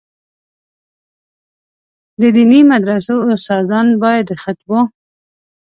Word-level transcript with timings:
د 2.21 2.23
دیني 2.35 2.61
مدرسو 2.71 3.15
استادان 3.33 3.87
باید 4.03 4.25
د 4.29 4.31
خطبو. 4.43 4.79